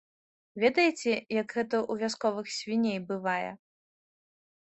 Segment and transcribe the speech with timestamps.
[0.61, 3.51] Ведаеце, як гэта ў вясковых свіней бывае.